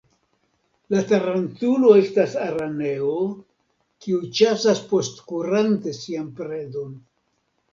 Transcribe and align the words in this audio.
La 0.93 1.01
tarantulo 1.11 1.91
estas 2.03 2.33
araneo, 2.45 3.11
kiu 4.07 4.23
ĉasas 4.39 4.83
postkurante 4.95 5.95
sian 5.99 6.33
predon. 6.41 6.99